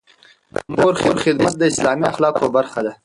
[0.53, 0.93] د مور
[1.25, 2.93] خدمت د اسلامي اخلاقو برخه ده.